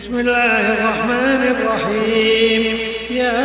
[0.00, 2.78] بسم الله الرحمن الرحيم.
[3.10, 3.40] يا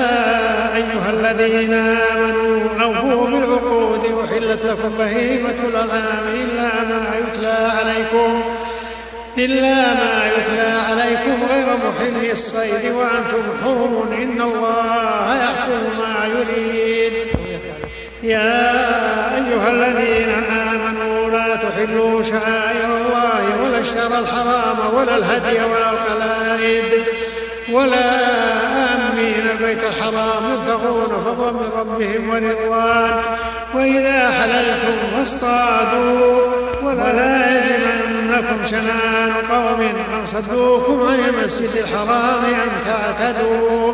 [0.76, 8.44] أيها الذين آمنوا أوفوا بالعقود وحلت لكم بهيمة الأنعام إلا ما يتلى عليكم
[9.38, 14.14] إلا ما يتلى عليكم غير محل الصيد وأنتم حرم.
[14.22, 17.14] إن الله يحكم ما يريد.
[18.24, 18.62] يا
[19.36, 20.75] أيها الذين آمنوا
[21.36, 27.04] تحلوا شعائر الله ولا الشهر الحرام ولا الهدي ولا القلائد
[27.72, 28.10] ولا
[28.96, 33.14] آمين البيت الحرام يبتغون فضلا من ربهم ورضوان.
[33.74, 36.40] وإذا حللتم فاصطادوا
[36.84, 39.82] ولا يجرمنكم شنآن قوم
[40.14, 43.94] أن صدوكم عن المسجد الحرام أن تعتدوا.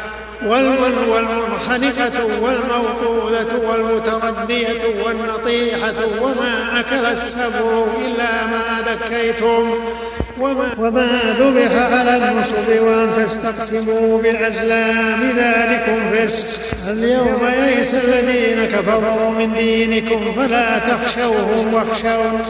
[0.45, 9.73] والموقوذة والمنخنقة والموقوذة والمتردية والنطيحة وما أكل السبع إلا ما ذكيتم.
[10.77, 16.47] وما ذبح على النصب وأن تستقسموا بالأزلام ذلكم فسق.
[16.89, 22.41] اليوم يئس الذين كفروا من دينكم فلا تخشوهم واخشون.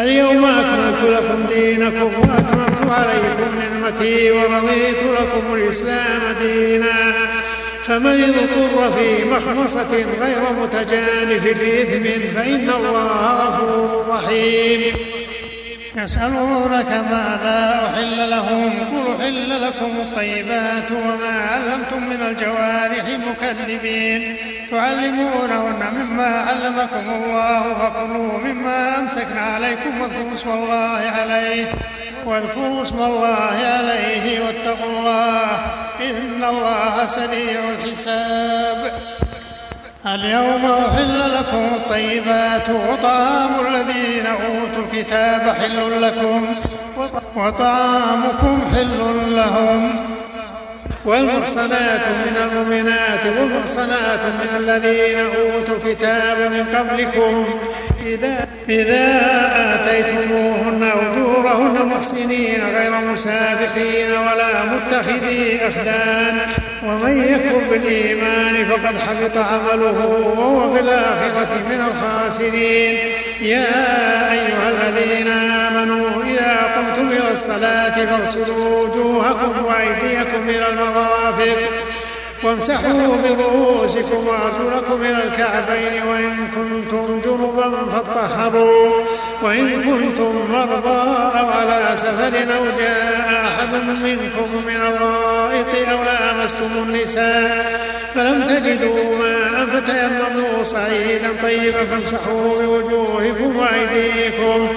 [0.00, 7.12] اليوم أكملت لكم دينكم وأتممت عليكم نعمتي ورضيت لكم الإسلام دينا.
[7.86, 12.04] فمن اضطر في مخمصة غير متجانف لإثم
[12.34, 14.80] فإن الله غفور رحيم.
[15.96, 24.36] يسألونك ماذا أحل لهم قل أحل لكم الطيبات وما علمتم من الجوارح مكذبين
[24.70, 31.66] تعلمونهن مما علمكم الله فكلوا مما أمسكنا عليكم واذكروا اسم الله عليه
[32.24, 35.50] واذكروا اسم الله عليه واتقوا الله
[36.00, 38.92] إن الله سريع الحساب
[40.06, 46.46] اليوم أحل لكم الطيبات وطعام الذين أوتوا الكتاب حل لكم
[47.36, 48.98] وطعامكم حل
[49.36, 50.13] لهم.
[51.04, 57.46] والمحصنات من المؤمنات والمحصنات من الذين أوتوا الكتاب من قبلكم
[58.68, 59.20] إذا,
[59.74, 66.38] آتيتموهن أجورهن محسنين غير مسابقين ولا متخذي أخدان
[66.86, 70.06] ومن يكفر بالإيمان فقد حبط عمله
[70.36, 72.98] وهو في الآخرة من الخاسرين
[73.40, 81.58] يا أيها الذين آمنوا إذا قمتم إلى الصلاة فاغسلوا وجوهكم وأيديكم إلى المرافق.
[82.44, 89.04] وامسحوا برؤوسكم وأرجلكم إلى الكعبين وإن كنتم جنبا فاطهروا.
[89.42, 91.02] وإن كنتم مرضى
[91.40, 97.80] أو على سفر أو جاء أحد منكم من الغائط أو لامستم النساء
[98.14, 104.68] فلم تجدوا ماء فتيمموا صعيدا طيبا فامسحوا بوجوهكم وأيديكم.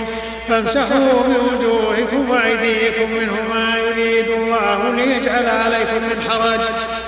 [0.49, 6.65] فامسحوا بوجوهكم وأيديكم منه ما يريد الله ليجعل عليكم من حرج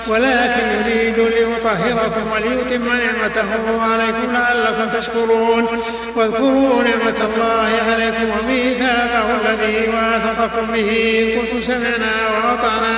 [0.07, 5.83] ولكن يريد ليطهركم وليتم نعمته عليكم لعلكم تشكرون.
[6.15, 10.89] واذكروا نعمة الله عليكم وميثاقه الذي واثقكم به.
[11.19, 12.95] إن كنتم سمعنا وأطعنا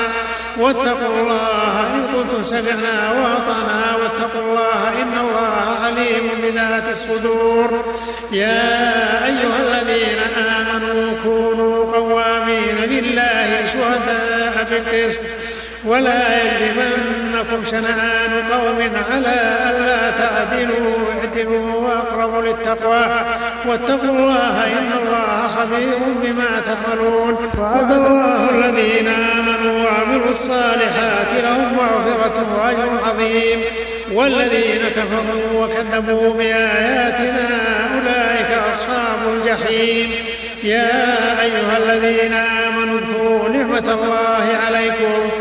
[0.57, 7.83] واتقوا الله إن كنتم سمعنا وأطعنا واتقوا الله إن الله عليم بذات الصدور.
[8.31, 15.23] يا أيها الذين آمنوا كونوا قوامين لله شهداء بالقسط.
[15.85, 16.37] ولا
[17.41, 23.05] يجرمنكم شنآن قوم على ألا تعدلوا اعدلوا وأقربوا للتقوى.
[23.65, 27.49] واتقوا الله إن الله خبير بما تعملون.
[27.59, 33.59] وعد الله الذين آمنوا وعملوا الصالحات لهم مغفرة وأجر عظيم.
[34.13, 37.47] والذين كفروا وكذبوا بآياتنا
[37.93, 40.11] أولئك أصحاب الجحيم.
[40.63, 40.91] يا
[41.41, 45.40] أيها الذين آمنوا اذكروا نعمة الله عليكم.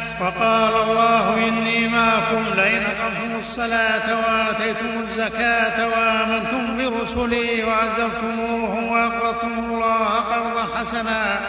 [0.21, 10.77] وقال الله إني معكم لئن أقمتم الصلاة وآتيتم الزكاة وآمنتم برسلي وعزرتموهم وأقرضتم الله قرضا
[10.77, 11.39] حسنا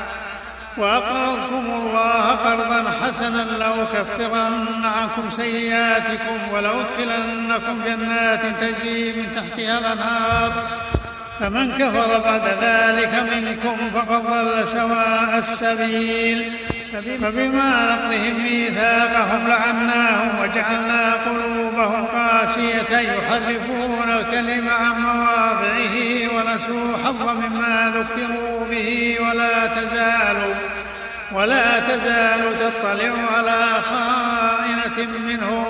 [0.77, 10.53] وأقرضتم الله قرضا حسنا لأكفرن عنكم سيئاتكم ولأدخلنكم جنات تجري من تحتها الأنهار
[11.41, 16.53] فمن كفر بعد ذلك منكم فقد ضل سواء السبيل
[16.93, 25.97] فبما نقضهم ميثاقهم لعناهم وجعلنا قلوبهم قاسية يحرفون الكلم عن مواضعه
[26.37, 30.55] ونسوا حظا مما ذكروا به ولا تزال
[31.33, 35.65] ولا تزال تطلع على خائنة منهم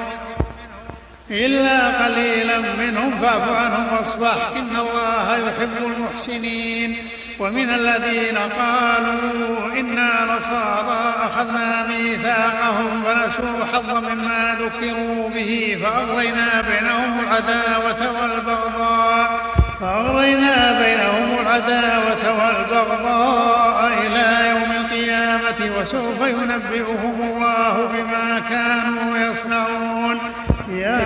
[1.30, 6.96] إلا قليلا منهم فاعف عنهم واصفح إن الله يحب المحسنين
[7.38, 18.20] ومن الذين قالوا إنا نصارى أخذنا ميثاقهم فنسوا حظا مما ذكروا به فأغرينا بينهم العداوة
[18.20, 19.40] والبغضاء
[19.80, 30.18] فأغرينا بينهم العداوة والبغضاء إلى يوم القيامة وسوف ينبئهم الله بما كانوا يصنعون.
[30.68, 30.98] يا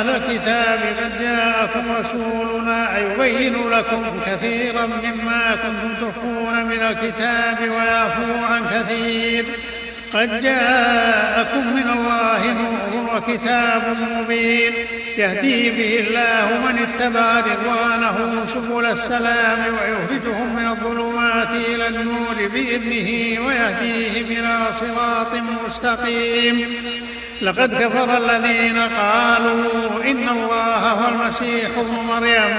[0.00, 2.43] أهل الكتاب قد جاءكم رسولنا
[2.98, 9.44] يبين لكم كثيرا مما كنتم تخفون من الكتاب ويعفو عن كثير.
[10.14, 14.72] قد جاءكم من الله نور وكتاب مبين.
[15.18, 24.26] يهدي به الله من اتبع رضوانه سبل السلام ويخرجهم من الظلمات إلى النور بإذنه ويهديهم
[24.30, 25.32] إلى صراط
[25.66, 26.74] مستقيم.
[27.42, 32.58] لقد كفر الذين قالوا إن الله هو المسيح ابن مريم.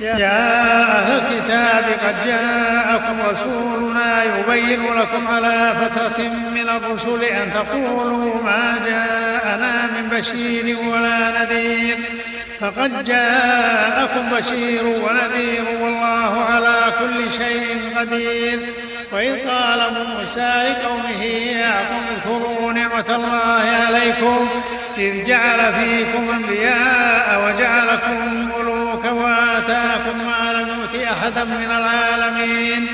[0.00, 0.62] يا
[0.98, 9.86] أهل الكتاب قد جاءكم رسولنا يبين لكم على فترة من الرسل أن تقولوا ما جاءنا
[9.86, 11.98] من بشير ولا نذير.
[12.60, 18.60] فقد جاءكم بشير ونذير والله على كل شيء قدير.
[19.12, 24.48] وإذ قال موسى لقومه يا قوم اذكروا نعمة الله عليكم
[24.98, 28.79] إذ جعل فيكم أنبياء وجعلكم ملوكا
[29.70, 32.88] وآتاكم ما لم يؤت أحدا من العالمين.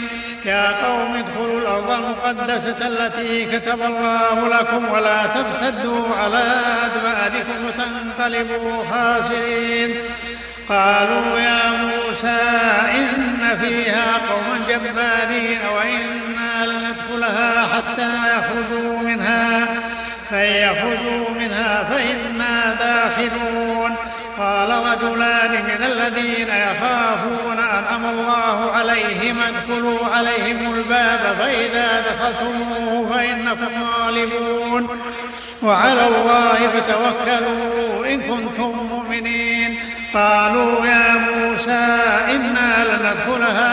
[0.44, 6.44] يا قوم ادخلوا الأرض المقدسة التي كتب الله لكم ولا ترتدوا على
[6.84, 9.94] أدباركم وتنقلبوا خاسرين.
[10.68, 12.40] قالوا يا موسى
[12.94, 19.66] إن فيها قوما جبارين وإنا لندخلها حتى يخرجوا منها.
[20.30, 23.65] فإن يخرجوا منها فإنا داخلون.
[24.46, 34.88] قال رجلان من الذين يخافون أنعم الله عليهم ادخلوا عليهم الباب فإذا دخلتموه فإنكم غالبون.
[35.62, 39.78] وعلى الله فتوكلوا إن كنتم مؤمنين.
[40.14, 41.98] قالوا يا موسى
[42.30, 43.72] إنا لندخلها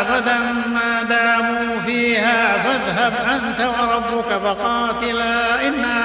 [0.00, 6.04] أبدا ما داموا فيها فاذهب أنت وربك فقاتلا إنا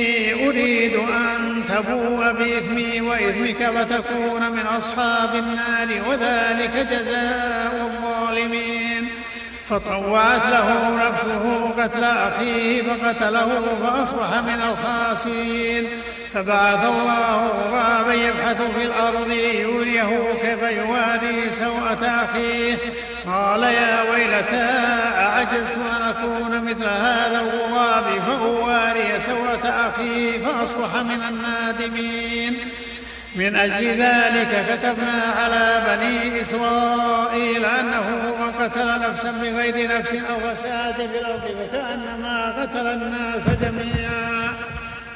[0.51, 9.07] أريد أن تبوء بإثمي وإثمك فتكون من أصحاب النار وذلك جزاء الظالمين.
[9.69, 15.87] فطوعت له نفسه قتل أخيه فقتله فأصبح من الخاسرين.
[16.33, 22.77] فبعث الله غرابا يبحث في الأرض ليريه كيف يواري سوءة أخيه.
[23.25, 24.69] قال يا ويلتى
[25.17, 32.57] أعجزت أن أكون مثل هذا الغراب؟ فأواري سوءة أخي فأصبح من النادمين.
[33.35, 40.95] من أجل ذلك كتبنا على بني إسرائيل أنه من قتل نفسا بغير نفس أو فساد
[40.95, 44.40] في الأرض فكأنما قتل الناس جميعا.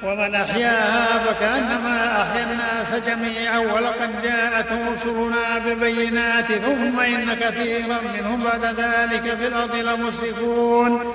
[0.06, 8.66] ومن أحياها فكأنما أحيا الناس جميعا ولقد جاءتهم رسلنا بالبينات ثم إن كثيرا منهم بعد
[8.66, 11.14] ذلك في الأرض لمسرفون.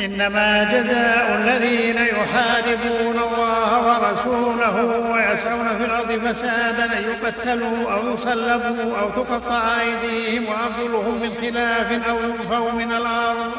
[0.00, 9.10] إنما جزاء الذين يحاربون الله ورسوله ويسعون في الأرض فسادا أن يقتلوا أو يصلبوا أو
[9.10, 13.52] تقطع أيديهم وأرجلهم من خلاف أو ينفوا من الأرض.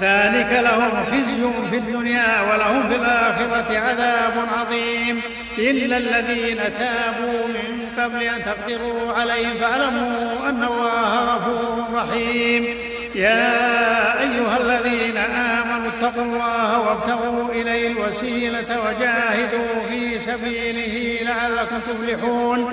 [0.00, 5.20] ذلك لهم خزي في الدنيا ولهم في الآخرة عذاب عظيم.
[5.58, 12.66] إلا الذين تابوا من قبل أن تقدروا عليهم فاعلموا أن الله غفور رحيم.
[13.14, 22.72] يا أيها الذين آمنوا اتقوا الله وابتغوا إليه الوسيلة وجاهدوا في سبيله لعلكم تفلحون.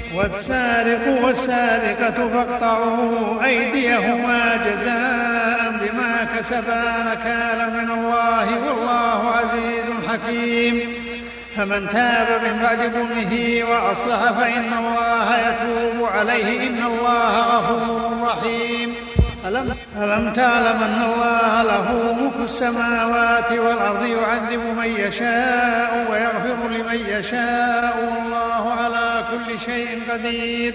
[0.21, 10.81] والسارق والسارقة فاقطعوا أيديهما جزاء بما كسبا نكالا من الله والله عزيز حكيم.
[11.57, 18.95] فمن تاب من بعد ظلمه وأصلح فإن الله يتوب عليه إن الله غفور رحيم.
[19.47, 27.97] ألم, ألم تعلم أن الله له ملك السماوات والأرض يعذب من يشاء ويغفر لمن يشاء
[28.11, 30.73] والله على كل شيء قدير.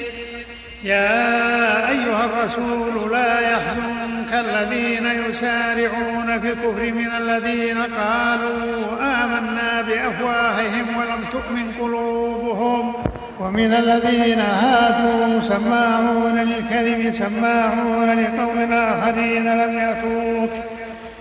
[0.85, 11.25] يا أيها الرسول لا يحزنك الذين يسارعون في الكفر من الذين قالوا آمنا بأفواههم ولم
[11.33, 12.93] تؤمن قلوبهم.
[13.41, 20.51] ومن الذين هادوا سماعون للكذب سماعون لقوم آخرين لم يأتوك.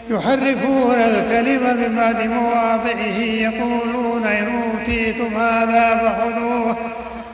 [0.09, 6.77] يحرفون الكلم من بعد مواضعه يقولون إن أوتيتم هذا فخذوه.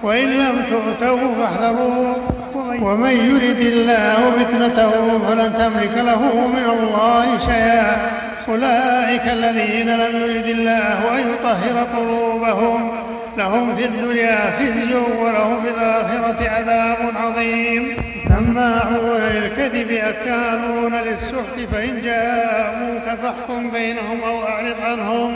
[0.03, 2.13] وإن لم تؤتوا فاحذروا
[2.81, 8.11] ومن يرد الله فتنته فلن تملك له من الله شيئا.
[8.49, 12.91] أولئك الذين لم يرد الله أن يطهر قلوبهم.
[13.37, 17.97] لهم في الدنيا خزي ولهم في الآخرة عذاب عظيم.
[18.23, 25.35] سماعون للكذب أكالون للسحت فإن جاءوك فاحكم بينهم أو أعرض عنهم.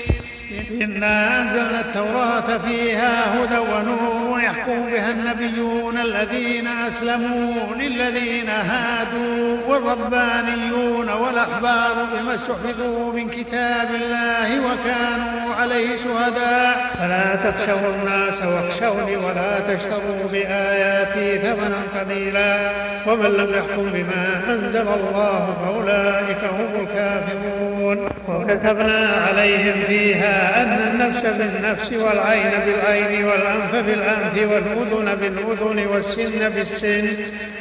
[0.83, 11.93] إنا أنزلنا التوراة فيها هدى ونور يحكم بها النبيون الذين أسلموا للذين هادوا والربانيون والأحبار
[12.13, 16.91] بما استحفظوا من كتاب الله وكانوا عليه شهداء.
[16.99, 22.71] فلا تخشوا الناس واخشوني ولا تشتروا بآياتي ثمنا قليلا.
[23.07, 28.09] ومن لم يحكم بما أنزل الله فأولئك هم الكافرون.
[28.27, 30.60] وكتبنا عليهم فيها
[31.01, 37.07] النفس بالنفس والعين بالعين والأنف بالأنف والأذن بالأذن والسن بالسن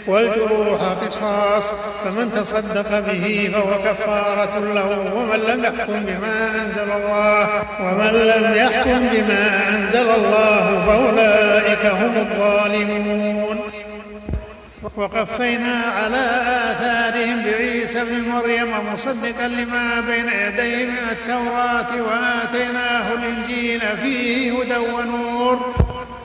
[0.06, 1.72] والجروح قصاص
[2.04, 7.48] فمن تصدق به فهو كفارة له ومن لم يحكم بما أنزل الله
[7.80, 13.69] ومن لم يحكم بما أنزل الله فأولئك هم الظالمون.
[14.82, 16.26] وقفينا على
[16.70, 25.74] آثارهم بعيسى ابن مريم مصدقا لما بين يديه من التوراة وآتيناه الإنجيل فيه هدى ونور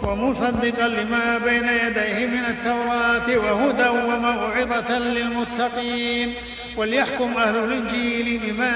[0.04, 6.34] ومصدقا لما بين يديه من التوراة وهدى وموعظة للمتقين
[6.78, 8.72] وليحكم أهل الإنجيل بما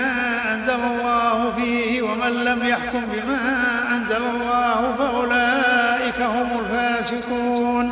[0.53, 3.39] أنزل الله فيه ومن لم يحكم بما
[3.95, 7.91] أنزل الله فأولئك هم الفاسقون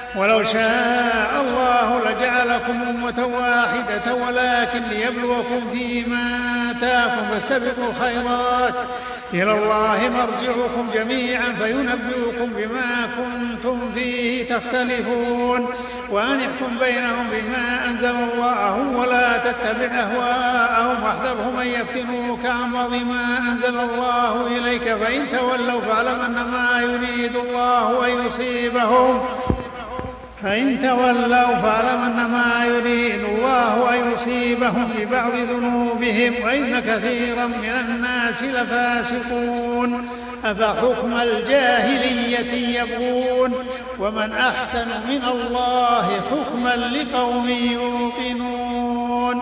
[0.15, 6.25] ولو شاء الله لجعلكم أمة واحدة ولكن ليبلوكم فيما
[6.71, 8.75] آتاكم فاستبقوا الخيرات.
[9.33, 15.67] إلى الله مرجعكم جميعا فينبئكم بما كنتم فيه تختلفون.
[16.09, 23.37] وأن احكم بينهم بما أنزل الله ولا تتبع أهواءهم واحذرهم أن يفتنوك عن بعض ما
[23.37, 29.25] أنزل الله إليك فإن تولوا فاعلم أنما يريد الله أن يصيبهم.
[30.43, 40.09] فإن تولوا فاعلم أنما يريد الله أن يصيبهم ببعض ذنوبهم وإن كثيرا من الناس لفاسقون.
[40.45, 43.53] أفحكم الجاهلية يبغون؟
[43.99, 49.41] ومن أحسن من الله حكما لقوم يوقنون.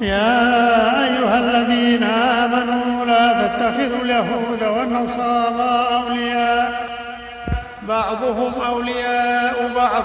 [0.00, 6.84] يا أيها الذين آمنوا لا تتخذوا اليهود والنصارى أولياء.
[7.88, 10.04] بعضهم أولياء بعض.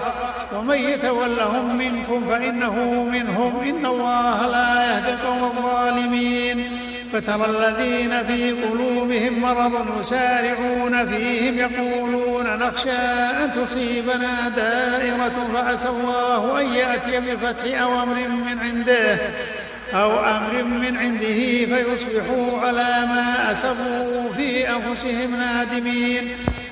[0.55, 3.63] ومن يتولهم منكم فإنه منهم.
[3.63, 6.71] إن الله لا يهدي القوم الظالمين.
[7.13, 12.91] فترى الذين في قلوبهم مرض يسارعون فيهم يقولون نخشى
[13.43, 19.17] أن تصيبنا دائرة فعسى الله أن يأتي بفتح أو أمر من عنده.
[19.93, 26.29] أو أمر من عنده فيصبحوا على ما أسروا في أنفسهم نادمين.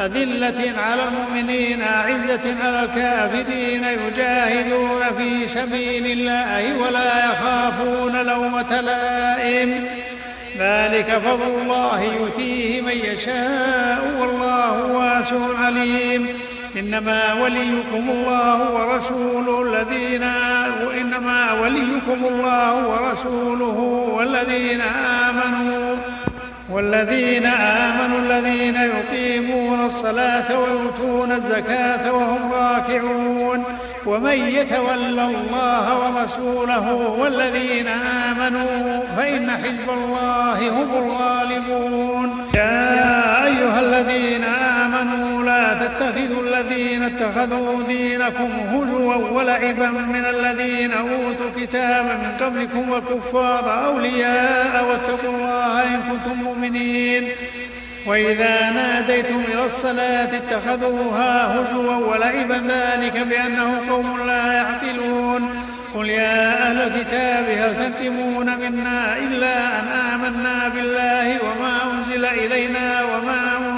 [0.00, 9.86] أذلة على المؤمنين أعزة على الكافرين يجاهدون في سبيل الله ولا يخافون لومة لائم.
[10.58, 16.28] ذلك فضل الله يؤتيه من يشاء والله واسع عليم.
[16.78, 20.22] إنما وليكم الله ورسوله الذين
[20.86, 23.78] وإنما وليكم الله ورسوله
[24.16, 25.96] والذين آمنوا.
[26.72, 33.64] والذين آمنوا الذين يقيمون الصلاة ويؤتون الزكاة وهم راكعون
[34.06, 45.31] ومن يتول الله ورسوله والذين آمنوا فإن حزب الله هم الغالبون يا أيها الذين آمنوا
[45.86, 55.34] تتخذوا الذين اتخذوا دينكم هزوا ولعبا من الذين أوتوا الكتاب من قبلكم والكفار أولياء واتقوا
[55.34, 57.28] الله إن كنتم مؤمنين.
[58.06, 65.62] وإذا ناديتم إلى الصلاة اتخذوها هزوا ولعبا ذلك بأنهم قوم لا يعقلون.
[65.94, 73.40] قل يا أهل الكتاب هل تنقمون منا إلا أن آمنا بالله وما أنزل إلينا وما
[73.58, 73.71] أنزل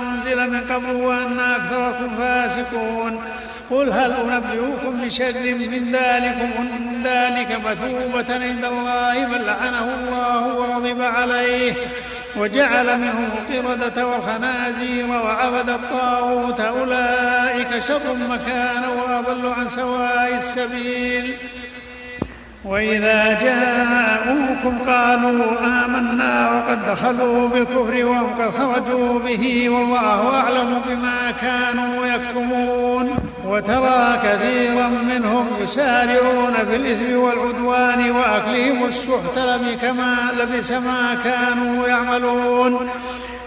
[0.50, 3.20] من قبل وأن أكثركم فاسقون.
[3.70, 11.02] قل هل أنبئكم بشر من ذلكم؟ من ذلك مثوبة عند الله من لعنه الله وغضب
[11.02, 11.72] عليه.
[12.36, 16.60] وجعل منهم القردة والخنازير وعبد الطاغوت.
[16.60, 21.36] أولئك شر مكانا وأضل عن سواء السبيل.
[22.64, 25.44] وإذا جاءوكم قالوا
[25.84, 33.33] آمنا وقد دخلوا بالكفر وهم قد خرجوا به والله أعلم بما كانوا يكتمون.
[33.46, 39.38] وترى كثيرا منهم يسارعون في الإثم والعدوان وأكلهم السحت
[39.82, 42.88] كما لبس ما كانوا يعملون.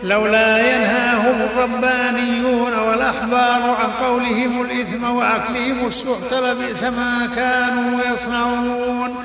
[0.03, 9.15] لولا ينهاهم الربانيون والأحبار عن قولهم الإثم وأكلهم السحت لبئس ما كانوا يصنعون.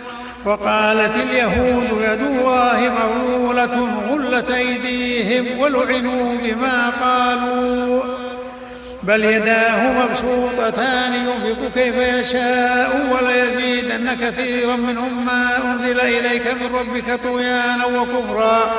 [0.45, 7.62] وقالت اليهود يد الله مغلولة غلت أيديهم ولعنوا بما قالوا
[9.03, 17.87] بل يداه مبسوطتان ينفق كيف يشاء وليزيدن كثيرا منهم ما أنزل إليك من ربك طغيانا
[17.87, 18.71] وكفرا.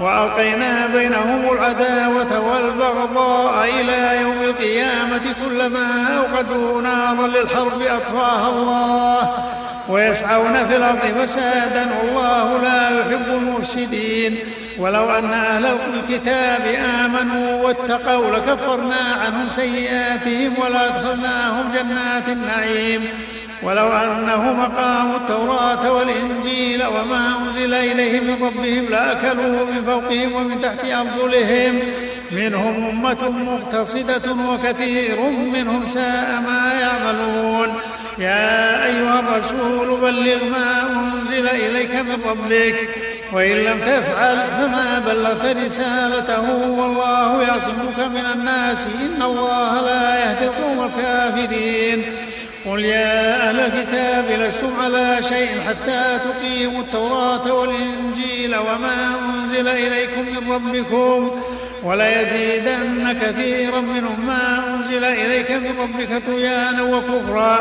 [0.00, 9.44] وألقينا بينهم العداوة والبغضاء إلى يوم القيامة كلما أوقدوا نارا للحرب أطفاها الله
[9.88, 14.38] ويسعون في الأرض فسادا والله لا يحب المفسدين.
[14.78, 16.60] ولو أن أهل الكتاب
[17.04, 23.08] آمنوا واتقوا لكفرنا عنهم سيئاتهم ولأدخلناهم جنات النعيم.
[23.62, 30.84] ولو أنهم أقاموا التوراة والإنجيل وما أنزل إليهم من ربهم لأكلوا من فوقهم ومن تحت
[30.84, 31.80] أرجلهم.
[32.30, 35.20] منهم أمة مقتصدة وكثير
[35.54, 37.74] منهم ساء ما يعملون.
[38.18, 42.88] يا أيها الرسول بلغ ما أنزل إليك من ربك.
[43.32, 48.86] وإن لم تفعل فما بلغت رسالته والله يعصمك من الناس.
[48.86, 52.04] إن الله لا يهدي القوم الكافرين.
[52.66, 60.52] قل يا أهل الكتاب لستم على شيء حتى تقيموا التوراة والإنجيل وما أنزل إليكم من
[60.52, 61.30] ربكم.
[61.82, 67.60] وليزيدن كثيرا منهم ما أنزل إليك من ربك طغيانا وكفرا.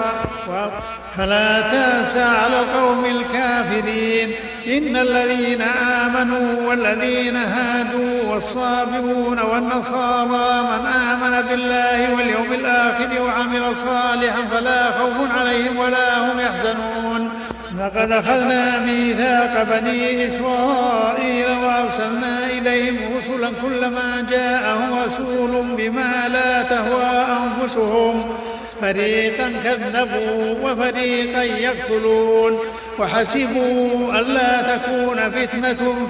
[1.17, 4.31] فلا تأسى على القوم الكافرين.
[4.67, 14.91] إن الذين آمنوا والذين هادوا والصابرون والنصارى من آمن بالله واليوم الآخر وعمل صالحا فلا
[14.91, 17.40] خوف عليهم ولا هم يحزنون.
[17.81, 28.35] لقد أخذنا ميثاق بني إسرائيل وأرسلنا إليهم رسلا كلما جاءهم رسول بما لا تهوى أنفسهم.
[28.81, 32.59] فريقا كذبوا وفريقا يقتلون.
[32.99, 36.07] وحسبوا ألا تكون فتنة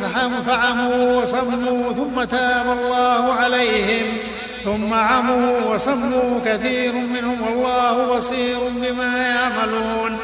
[0.48, 4.18] فعموا وصموا ثم تاب الله عليهم.
[4.66, 10.18] ثم عموا وصموا كثير منهم والله بصير بما يعملون.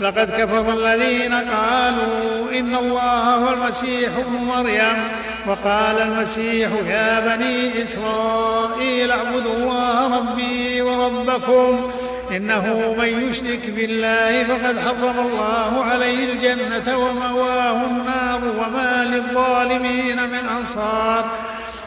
[0.00, 5.08] لقد كفر الذين قالوا إن الله هو المسيح ابن مريم
[5.46, 11.90] وقال المسيح يا بني إسرائيل اعبدوا الله ربي وربكم
[12.30, 21.24] إنه من يشرك بالله فقد حرم الله عليه الجنة ومواه النار وما للظالمين من أنصار.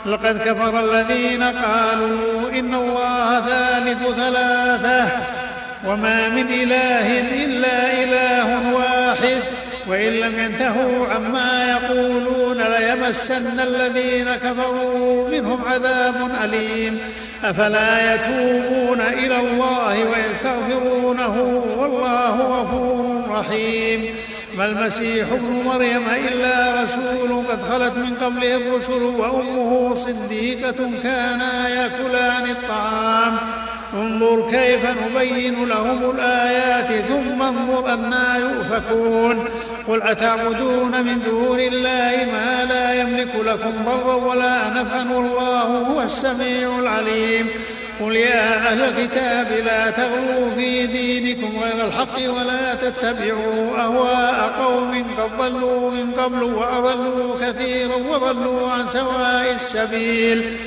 [0.05, 5.36] لقد كفر الذين قالوا إن الله ثالث ثلاثة
[5.87, 9.41] وما من إله إلا إله واحد.
[9.87, 16.99] وإن لم ينتهوا عما يقولون ليمسن الذين كفروا منهم عذاب أليم.
[17.43, 24.05] أفلا يتوبون إلى الله ويستغفرونه والله غفور رحيم.
[24.57, 32.49] ما المسيح ابن مريم إلا رسول قد خلت من قبله الرسل وأمه صديقة كانا يأكلان
[32.49, 33.37] الطعام.
[33.93, 39.45] انظر كيف نبين لهم الآيات ثم انظر أنا يؤفكون.
[39.87, 46.79] قل أتعبدون من دون الله ما لا يملك لكم ضرا ولا نفعا والله هو السميع
[46.79, 47.47] العليم.
[48.01, 55.37] قل يا أهل الكتاب لا تغلوا في دينكم غير الحق ولا تتبعوا أهواء قوم قد
[55.37, 60.57] ضلوا من قبل وأضلوا كثيرا وضلوا عن سواء السبيل.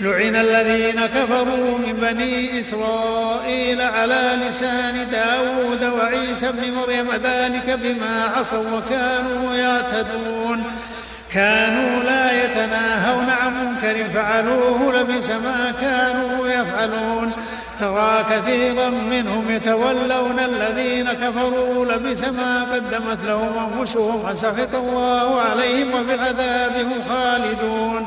[0.00, 8.78] لعن الذين كفروا من بني إسرائيل على لسان داود وعيسى بن مريم ذلك بما عصوا
[8.78, 10.64] وكانوا يعتدون.
[11.32, 17.32] كانوا لا يتناهون عن منكر فعلوه لبس ما كانوا يفعلون.
[17.80, 26.14] ترى كثيرا منهم يتولون الذين كفروا لبس ما قدمت لهم أنفسهم فسخط الله عليهم وفي
[26.14, 28.06] العذاب هم خالدون.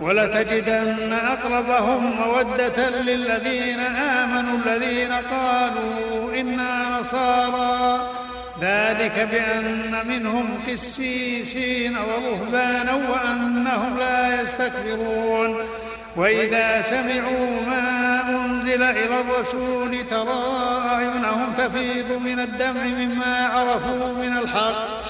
[0.00, 8.10] ولتجدن أقربهم مودة للذين آمنوا الذين قالوا إنا نصارى.
[8.60, 15.56] ذلك بأن منهم قسيسين ورهبانا وأنهم لا يستكبرون.
[16.16, 20.44] وإذا سمعوا ما أنزل إلى الرسول ترى
[20.92, 25.09] أعينهم تفيض من الدمع مما عرفوا من الحق.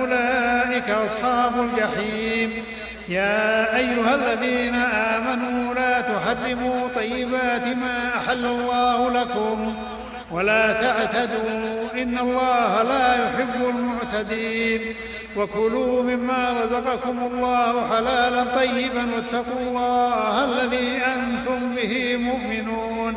[0.00, 2.64] أولئك أصحاب الجحيم.
[3.08, 9.74] يا أيها الذين آمنوا لا تحرموا طيبات ما أحل الله لكم
[10.30, 14.80] ولا تعتدوا إن الله لا يحب المعتدين.
[15.36, 23.16] وكلوا مما رزقكم الله حلالا طيبا واتقوا الله الذي أنتم به مؤمنون.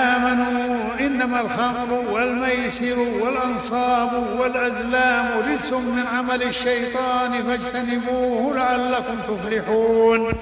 [1.21, 10.33] إنما الخمر والميسر والأنصاب والأزلام رجس من عمل الشيطان فاجتنبوه لعلكم تفلحون.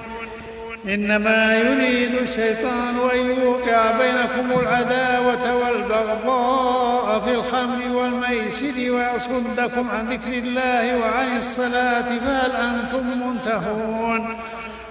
[0.84, 10.98] إنما يريد الشيطان أن يوقع بينكم العداوة والبغضاء في الخمر والميسر ويصدكم عن ذكر الله
[10.98, 14.36] وعن الصلاة فهل أنتم منتهون؟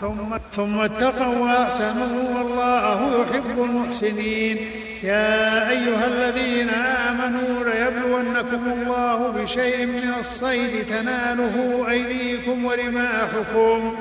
[0.00, 4.56] ثم, ثم اتقوا وأحسنوا والله يحب المحسنين.
[5.02, 6.70] يا أيها الذين
[7.08, 13.96] آمنوا ليبلونكم الله بشيء من الصيد تناله أيديكم ورماحكم.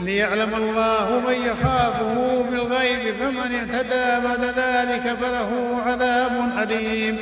[0.00, 5.50] ليعلم الله من يخافه بالغيب فمن اعتدى بعد ذلك فله
[5.86, 7.18] عذاب أليم.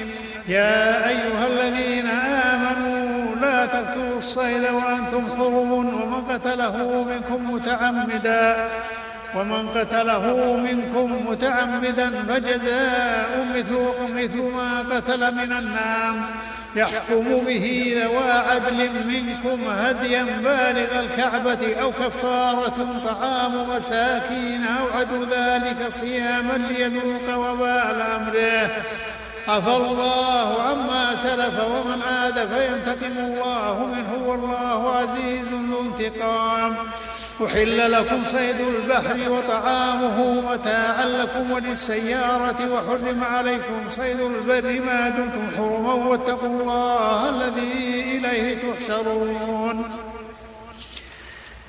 [0.49, 3.00] يا أيها الذين آمنوا
[3.67, 8.69] تقتلوا الصيد وأنتم حرم ومن قتله منكم متعمدا
[9.35, 16.23] ومن قتله منكم متعمدا فجزاء مثل مثل ما قتل من النعم
[16.77, 25.93] يحكم به ذوى عدل منكم هديا بالغ الكعبة أو كفارة طعام مساكين أو عدل ذلك
[25.93, 28.71] صياما ليذوق وبال أمره
[29.51, 36.77] عفى الله عما سلف ومن عاد فينتقم الله منه والله عزيز ذو انتقام.
[37.47, 45.95] أحل لكم صيد البحر وطعامه متاعا لكم وللسيارة وحرم عليكم صيد البر ما دمتم حرما
[45.95, 49.91] واتقوا الله الذي إليه تحشرون.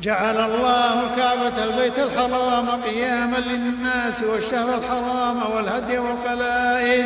[0.01, 7.05] جعل الله الكعبة البيت الحرام قياما للناس والشهر الحرام والهدي والقلائد.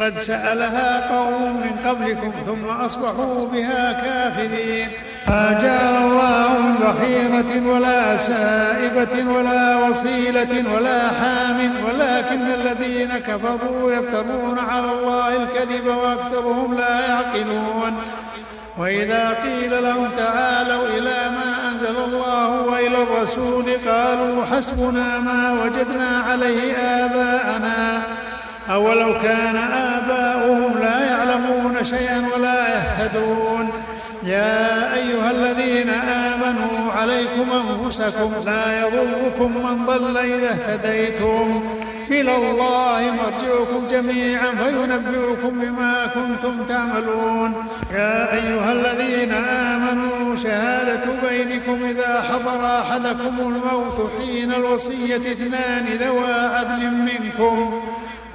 [0.00, 4.88] قد سألها قوم من قبلكم ثم أصبحوا بها كافرين.
[5.28, 14.58] ما جعل الله من بحيرة ولا سائبة ولا وصيلة ولا حام ولكن الذين كفروا يفترون
[14.58, 17.92] على الله الكذب وأكثرهم لا يعقلون.
[18.78, 26.72] وإذا قيل لهم تعالوا إلى ما أنزل الله وإلى الرسول قالوا حسبنا ما وجدنا عليه
[26.76, 27.95] آباءنا.
[28.70, 33.70] أولو كان آباؤهم لا يعلمون شيئا ولا يهتدون.
[34.24, 41.62] يا أيها الذين آمنوا عليكم أنفسكم لا يضركم من ضل إذا اهتديتم.
[42.10, 47.54] إلى الله مرجعكم جميعا فينبئكم بما كنتم تعملون.
[47.92, 56.90] يا أيها الذين آمنوا شهادة بينكم إذا حضر أحدكم الموت حين الوصية اثنان ذوى عدل
[56.90, 57.82] منكم.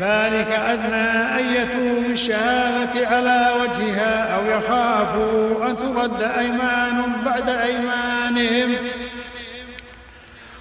[0.00, 8.74] ذلك أدنى أن يتوب بالشهادة على وجهها أو يخافوا أن ترد أيمان بعد أيمانهم.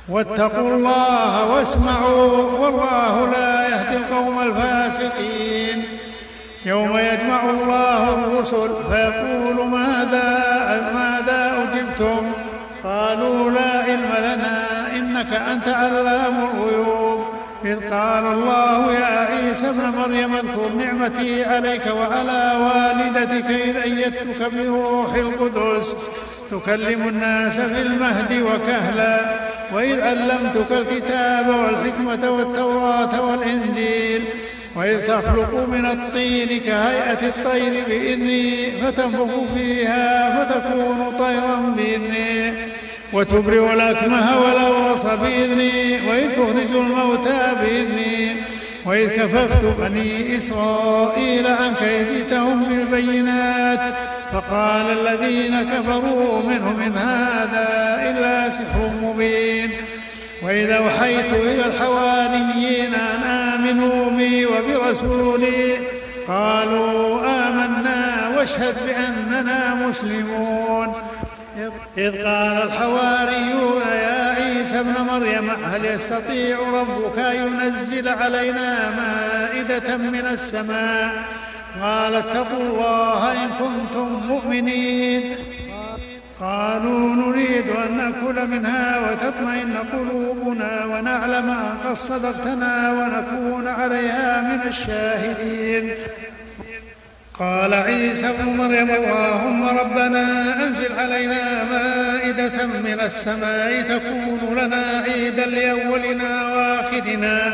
[0.09, 5.83] واتقوا الله واسمعوا والله لا يهدي القوم الفاسقين.
[6.65, 12.31] يوم يجمع الله الرسل فيقول ماذا ماذا أجبتم؟
[12.83, 17.00] قالوا لا علم لنا إنك أنت علام الغيوب.
[17.65, 25.13] إذ قال الله يا عيسى ابن مريم اذكر نعمتي عليك وعلى والدتك إذ أيدتك بروح
[25.13, 25.95] القدس.
[26.51, 29.25] تكلم الناس في المهد وكهلا
[29.73, 34.23] وإذ علمتك الكتاب والحكمة والتوراة والإنجيل.
[34.75, 42.70] وإذ تخلق من الطين كهيئة الطير بإذني فتنفخ فيها فتكون طيرا بإذني.
[43.13, 48.35] وتبرئ الأكمه والأبرص بإذني وإذ تخرج الموتى بإذني
[48.85, 53.93] وإذ كففت بني إسرائيل عنك إذ جئتهم بالبينات
[54.33, 59.71] فقال الذين كفروا منهم إن هذا إلا سحر مبين.
[60.43, 65.77] وإذا أوحيت إلى الحواريين أن آمنوا بي وبرسولي
[66.27, 70.93] قالوا آمنا واشهد بأننا مسلمون.
[71.97, 80.27] إذ قال الحواريون يا عيسى ابن مريم هل يستطيع ربك أن ينزل علينا مائدة من
[80.27, 81.13] السماء؟
[81.81, 85.35] قال اتقوا الله إن كنتم مؤمنين.
[86.41, 95.93] قالوا نريد أن نأكل منها وتطمئن قلوبنا ونعلم أن قد صدقتنا ونكون عليها من الشاهدين.
[97.39, 106.47] قال عيسى ابن مريم اللهم ربنا أنزل علينا مائدة من السماء تكون لنا عيدا لأولنا
[106.55, 107.53] وآخرنا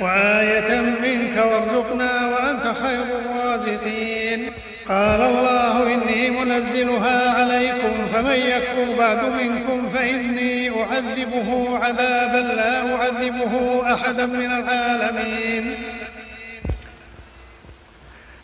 [0.00, 4.50] وآية منك وارزقنا وأنت خير الرازقين.
[4.88, 14.26] قال الله إني منزلها عليكم فمن يكفر بعد منكم فإني أعذبه عذابا لا أعذبه أحدا
[14.26, 15.74] من العالمين.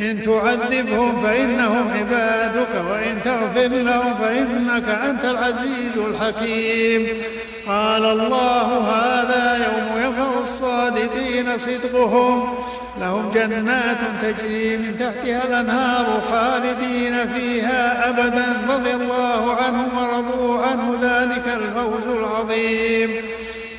[0.00, 7.08] إن تعذبهم فإنهم عبادك وإن تغفر لهم فإنك أنت العزيز الحكيم.
[7.66, 12.54] قال الله هذا يوم ينفع الصادقين صدقهم.
[13.00, 18.74] لهم جنات تجري من تحتها الأنهار خالدين فيها أبدا.
[18.74, 23.10] رضي الله عنهم ورضوا عنه ذلك الفوز العظيم.